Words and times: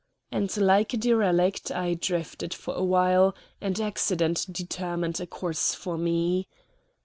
And 0.31 0.57
like 0.57 0.95
a 0.95 0.97
derelict 0.97 1.69
I 1.69 1.93
drifted 1.93 2.55
for 2.55 2.73
a 2.73 2.83
while, 2.83 3.35
and 3.61 3.79
accident 3.79 4.47
determined 4.51 5.19
a 5.19 5.27
course 5.27 5.75
for 5.75 5.95
me. 5.95 6.47